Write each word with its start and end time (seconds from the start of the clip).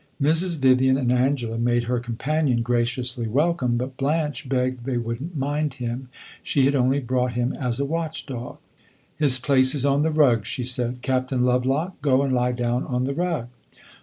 Mrs. 0.19 0.57
Vivian 0.57 0.97
and 0.97 1.13
Angela 1.13 1.59
made 1.59 1.83
her 1.83 1.99
companion 1.99 2.63
graciously 2.63 3.27
welcome; 3.27 3.77
but 3.77 3.97
Blanche 3.97 4.49
begged 4.49 4.83
they 4.83 4.97
would 4.97 5.21
n't 5.21 5.37
mind 5.37 5.75
him 5.75 6.09
she 6.41 6.65
had 6.65 6.73
only 6.73 6.99
brought 6.99 7.33
him 7.33 7.53
as 7.53 7.79
a 7.79 7.85
watch 7.85 8.25
dog. 8.25 8.57
"His 9.15 9.37
place 9.37 9.75
is 9.75 9.85
on 9.85 10.01
the 10.01 10.09
rug," 10.09 10.43
she 10.47 10.63
said. 10.63 11.03
"Captain 11.03 11.45
Lovelock, 11.45 12.01
go 12.01 12.23
and 12.23 12.33
lie 12.33 12.51
down 12.53 12.83
on 12.83 13.03
the 13.03 13.13
rug." 13.13 13.49